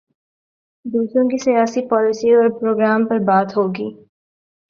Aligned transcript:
دوسروں 0.85 1.25
کی 1.29 1.37
سیاسی 1.37 1.81
پالیسی 1.87 2.29
اور 2.35 2.49
پروگرام 2.59 3.05
پر 3.07 3.19
بات 3.27 3.49
ہو 3.57 3.67
گی۔ 3.75 3.89